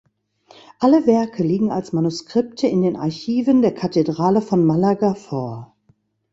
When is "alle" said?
0.79-1.05